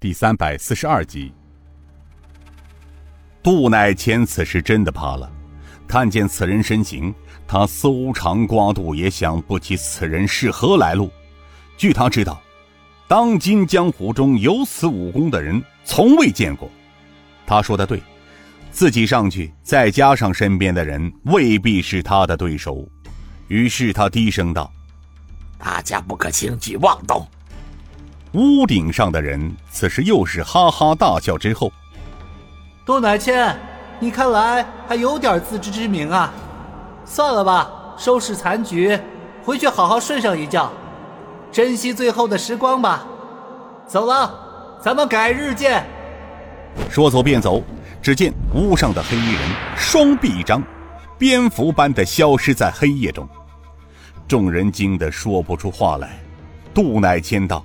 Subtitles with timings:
[0.00, 1.30] 第三百四十二集。
[3.42, 5.30] 杜乃谦此时真的怕了，
[5.86, 7.14] 看见此人身形，
[7.46, 11.10] 他搜肠刮肚也想不起此人是何来路。
[11.76, 12.40] 据他知道，
[13.06, 16.70] 当今江湖中有此武功的人从未见过。
[17.46, 18.02] 他说的对，
[18.70, 22.88] 自己上去，再加上身边的人，未必是他的对手。
[23.48, 24.72] 于是他低声道
[25.60, 27.28] ：“大家不可轻举妄动。”
[28.32, 31.36] 屋顶上的人此时又是哈哈大笑。
[31.36, 31.72] 之后，
[32.86, 33.56] 杜乃谦，
[33.98, 36.32] 你看来还有点自知之明啊。
[37.04, 38.96] 算了吧，收拾残局，
[39.44, 40.70] 回去好好睡上一觉，
[41.50, 43.04] 珍惜最后的时光吧。
[43.88, 44.32] 走了，
[44.80, 45.84] 咱们改日见。
[46.88, 47.60] 说走便走，
[48.00, 49.42] 只见屋上的黑衣人
[49.76, 50.62] 双臂一张，
[51.18, 53.28] 蝙蝠般的消失在黑夜中。
[54.28, 56.16] 众人惊得说不出话来。
[56.72, 57.64] 杜乃谦道。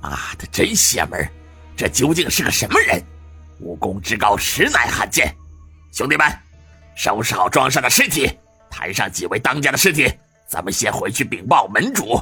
[0.00, 1.28] 妈的，真邪门！
[1.76, 3.02] 这究竟是个什么人？
[3.60, 5.34] 武功之高，实乃罕见。
[5.92, 6.26] 兄弟们，
[6.94, 8.30] 收拾好庄上的尸体，
[8.70, 10.10] 抬上几位当家的尸体，
[10.48, 12.20] 咱们先回去禀报门主。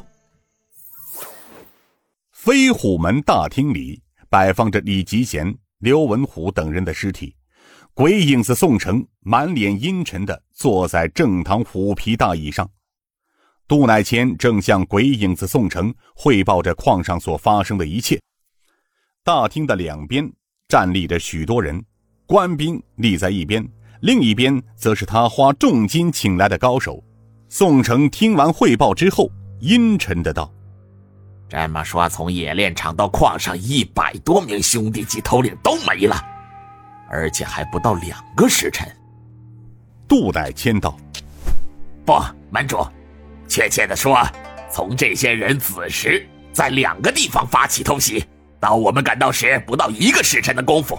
[2.30, 7.34] 飞虎门大厅里摆放着李吉贤、刘文虎等人的尸体，
[7.94, 12.68] 鬼影子宋城满脸阴沉的坐在正堂虎皮大椅上。
[13.66, 18.20] 杜乃谦正向鬼影子宋城汇报着矿上所发生的一切。
[19.22, 20.30] 大厅的两边
[20.68, 21.82] 站立着许多人，
[22.26, 23.66] 官兵立在一边，
[24.00, 27.02] 另一边则是他花重金请来的高手。
[27.48, 30.52] 宋城听完汇报之后，阴沉的道
[31.48, 36.16] ：“这么说，从冶炼厂到矿上，一百多名兄弟及头领都没了，
[37.08, 38.86] 而且还不到两个时辰。”
[40.06, 40.94] 杜乃谦道
[42.04, 42.12] ：“不，
[42.50, 42.76] 门主。”
[43.46, 44.18] 确切的说，
[44.70, 48.24] 从这些人子时在两个地方发起偷袭，
[48.58, 50.98] 到我们赶到时不到一个时辰的功夫。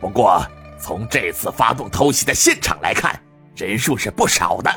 [0.00, 0.44] 不过
[0.80, 3.18] 从这次发动偷袭的现场来看，
[3.56, 4.70] 人数是不少的，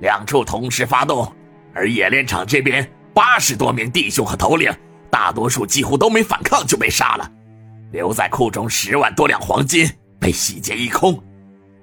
[0.00, 1.32] 两处同时发动，
[1.74, 4.72] 而冶炼厂这边八十多名弟兄和头领，
[5.10, 7.30] 大多数几乎都没反抗就被杀了，
[7.92, 9.88] 留在库中十万多两黄金
[10.18, 11.22] 被洗劫一空，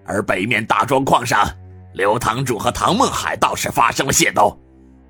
[0.05, 1.47] 而北面大庄矿上。
[1.97, 4.55] 刘堂主和唐梦海倒是发生了械斗，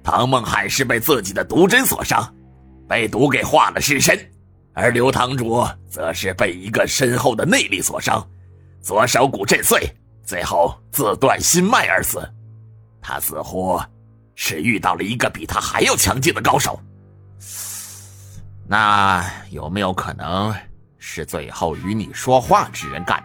[0.01, 2.33] 唐梦海是被自己的毒针所伤，
[2.87, 4.17] 被毒给化了尸身，
[4.73, 8.25] 而刘堂主则是被一个深厚的内力所伤，
[8.79, 9.85] 左手骨震碎，
[10.23, 12.25] 最后自断心脉而死。
[13.01, 13.77] 他似乎
[14.33, 16.79] 是遇到了一个比他还要强劲的高手。
[18.65, 20.55] 那有没有可能
[20.97, 23.21] 是最后与你说话之人干？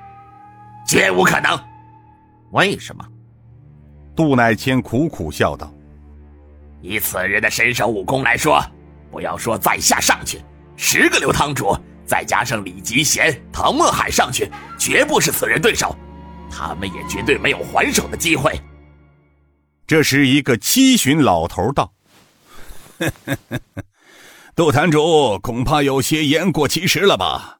[0.85, 1.57] 绝无可能。
[2.51, 3.07] 为什么？
[4.15, 5.73] 杜乃谦苦苦笑道
[6.83, 8.63] ：“以此人的身手武功来说，
[9.11, 10.41] 不要说在下上去，
[10.77, 11.75] 十个刘堂主
[12.05, 15.97] 再加上李吉贤、唐墨海上去，绝不是此人对手，
[16.51, 18.53] 他们也绝对没有还手的机会。”
[19.87, 21.93] 这时，一个七旬老头道
[24.55, 27.59] ：“杜坛主恐怕有些言过其实了吧？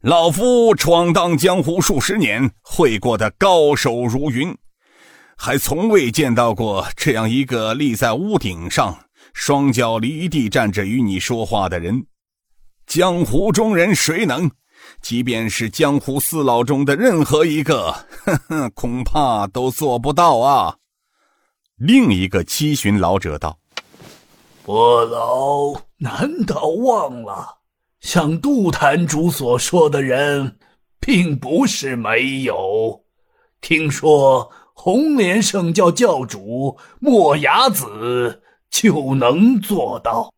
[0.00, 4.52] 老夫闯荡江湖数十年，会过的高手如云。”
[5.44, 8.96] 还从未见到过这样一个立在屋顶上，
[9.34, 12.06] 双脚离地站着与你说话的人。
[12.86, 14.48] 江湖中人谁能？
[15.00, 17.90] 即便是江湖四老中的任何一个，
[18.24, 20.76] 呵呵，恐怕都做不到啊！
[21.74, 23.58] 另一个七旬老者道
[24.62, 27.58] ：“伯老难道忘了，
[28.00, 30.56] 像杜坛主所说的人，
[31.00, 33.02] 并不是没有。
[33.60, 40.32] 听说。”红莲圣教教主莫崖子就能做到。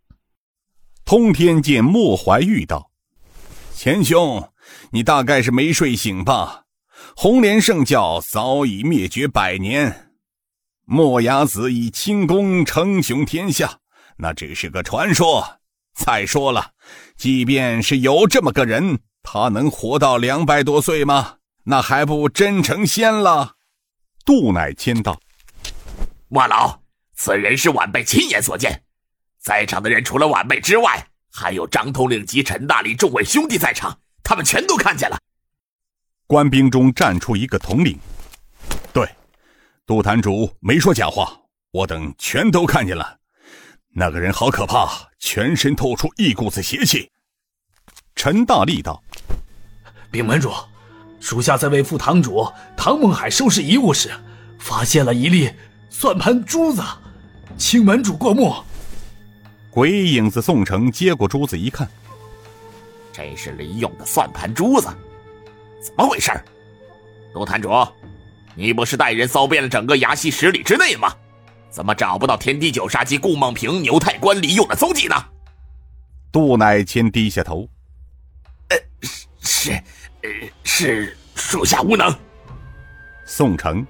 [1.05, 2.91] 通天剑莫怀玉道
[3.75, 4.51] ：“钱兄，
[4.91, 6.63] 你大概是没睡醒吧？
[7.17, 10.11] 红莲圣教早已灭绝百年，
[10.85, 13.79] 莫崖子以轻功称雄天下，
[14.17, 15.59] 那只是个传说。
[15.95, 16.73] 再说了，
[17.17, 21.37] 即便是有这么个人，他能活到两百多岁吗？
[21.65, 23.54] 那还不真成仙了？”
[24.25, 25.21] 杜乃谦道
[26.29, 26.81] ：“莫老，
[27.15, 28.83] 此人是晚辈亲眼所见，
[29.39, 35.19] 在场的人除了晚辈之外，还有张统领及陈大力众位兄弟在场，他们全都看见了。”
[36.27, 37.99] 官兵中站出一个统领
[38.95, 39.07] ：“对，
[39.85, 41.39] 杜坛主没说假话，
[41.71, 43.19] 我等全都看见了。
[43.95, 44.89] 那个人好可怕，
[45.19, 47.11] 全身透出一股子邪气。”
[48.17, 49.05] 陈大力道
[50.11, 50.51] ：“禀门主。”
[51.25, 54.11] 属下在为副堂主唐梦海收拾遗物时，
[54.59, 55.51] 发现了一粒
[55.89, 56.83] 算盘珠子，
[57.57, 58.55] 请门主过目。
[59.71, 61.89] 鬼影子宋城接过珠子一看，
[63.11, 64.89] 这是李勇的算盘珠子，
[65.83, 66.31] 怎么回事？
[67.33, 67.71] 陆坛主，
[68.55, 71.11] 你不是带人搜遍了整个崖西十里之内吗？
[71.71, 75.17] 怎么找不到天地九杀及顾梦平、牛太官、李勇的踪迹呢？
[76.31, 77.67] 杜乃谦低下头，
[78.69, 78.77] 呃，
[79.41, 79.71] 是，
[80.21, 80.31] 呃，
[80.77, 82.13] 是属下无能。
[83.25, 83.87] 宋城，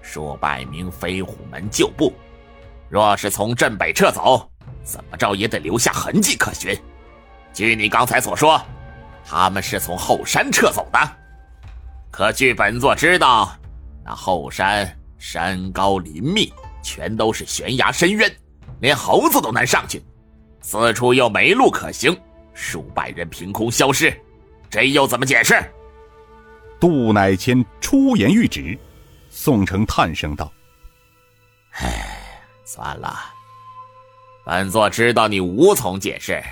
[0.00, 2.14] 数百名飞虎门旧部，
[2.88, 4.48] 若是从镇北撤走，
[4.84, 6.78] 怎么着也得留下痕迹可循。
[7.52, 8.62] 据你刚才所说，
[9.26, 11.16] 他们是从后山撤走的。
[12.08, 13.52] 可据本座知道，
[14.04, 16.52] 那后山山高林密，
[16.84, 18.32] 全都是悬崖深渊，
[18.78, 20.00] 连猴子都难上去。
[20.60, 22.16] 四处又没路可行，
[22.54, 24.16] 数百人凭空消失，
[24.70, 25.60] 这又怎么解释？
[26.80, 28.76] 杜乃谦出言欲止，
[29.30, 30.50] 宋城叹声道
[31.78, 32.06] ：“唉，
[32.64, 33.20] 算了，
[34.46, 36.42] 本座知道你无从解释。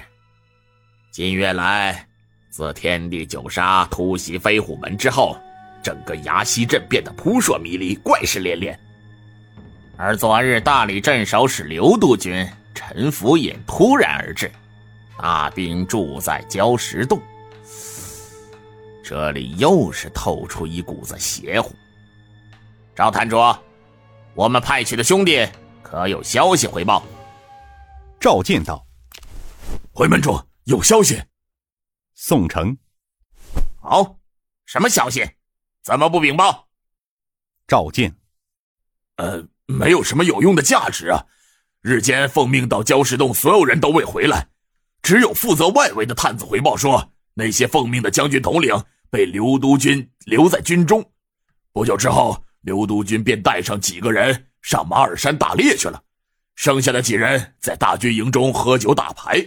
[1.11, 2.07] 近月来，
[2.51, 5.35] 自天地九杀突袭飞虎门之后，
[5.83, 8.79] 整个崖西镇变得扑朔迷离，怪事连连。
[9.97, 14.49] 而昨日大理镇守使刘督军。”陈福尹突然而至，
[15.21, 17.21] 大兵驻在礁石洞。
[19.09, 21.75] 这里又是透出一股子邪乎。
[22.95, 23.39] 赵坛主，
[24.35, 25.49] 我们派去的兄弟
[25.83, 27.03] 可有消息回报？
[28.21, 28.87] 赵建道
[29.95, 31.23] ：“回门主，有消息。”
[32.13, 32.77] 宋城
[33.81, 34.19] ：“好，
[34.67, 35.27] 什么消息？
[35.83, 36.69] 怎么不禀报？”
[37.67, 38.15] 赵建
[39.17, 41.25] ：“呃，没有什么有用的价值啊。”
[41.81, 44.49] 日间奉命到礁石洞，所有人都未回来，
[45.01, 51.05] 只有负责外围的探子回报说，那些奉命的将军统领被刘督军留在军中。
[51.73, 56.03] 不久之后，刘督军便带上几个人上马尔山打猎去了，
[56.55, 59.45] 剩下的几人在大军营中喝酒打牌。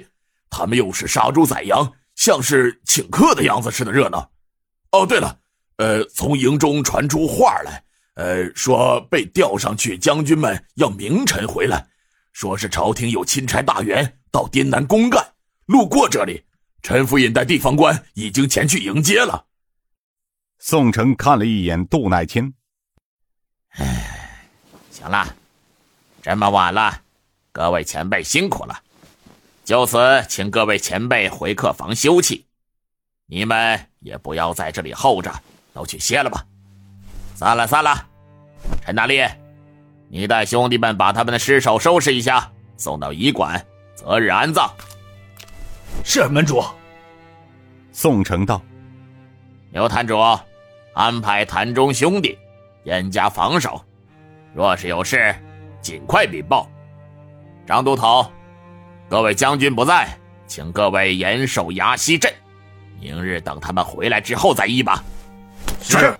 [0.49, 4.31] 他们又是杀猪宰羊，像是请客的样子似的热闹。
[4.91, 5.39] 哦，对了，
[5.77, 7.83] 呃，从营中传出话来，
[8.15, 11.87] 呃，说被调上去，将军们要明晨回来。
[12.33, 15.33] 说是朝廷有钦差大员到滇南公干，
[15.65, 16.43] 路过这里，
[16.81, 19.45] 陈府尹带地方官已经前去迎接了。
[20.63, 22.53] 宋城看了一眼杜乃谦，
[23.69, 24.47] 唉，
[24.91, 25.25] 行了，
[26.21, 27.01] 这么晚了，
[27.51, 28.79] 各位前辈辛苦了，
[29.63, 29.97] 就此
[30.29, 32.43] 请各位前辈回客房休憩，
[33.25, 35.33] 你们也不要在这里候着，
[35.73, 36.45] 都去歇了吧。
[37.33, 38.07] 散了，散了，
[38.85, 39.19] 陈大力。
[40.09, 43.65] 你带兄弟们把他们的尸首收拾一下，送到医馆，
[43.95, 44.71] 择日安葬。
[46.05, 46.63] 是门主。
[47.91, 48.61] 宋城道
[49.73, 50.15] ：“刘坛主，
[50.93, 52.37] 安排潭中兄弟
[52.83, 53.81] 严加防守，
[54.53, 55.35] 若是有事，
[55.81, 56.69] 尽快禀报。
[57.65, 58.25] 张都头，
[59.09, 60.07] 各位将军不在，
[60.47, 62.33] 请各位严守崖西镇，
[62.99, 65.03] 明日等他们回来之后再议吧。”
[65.81, 66.15] 是。